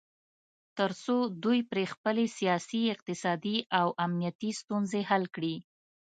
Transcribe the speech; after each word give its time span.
تر 0.77 0.91
څو 1.03 1.17
دوی 1.43 1.59
پرې 1.71 1.83
خپلې 1.93 2.25
سیاسي، 2.37 2.81
اقتصادي 2.95 3.57
او 3.79 3.87
امنیتي 4.05 4.51
ستونځې 4.61 5.01
حل 5.09 5.23
کړي 5.35 5.55